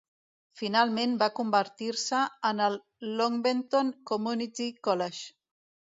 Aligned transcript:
Finalment 0.61 1.11
va 1.23 1.27
convertir-se 1.39 2.21
en 2.51 2.63
el 2.69 2.79
Longbenton 3.21 3.93
Community 4.13 4.71
College. 4.89 5.33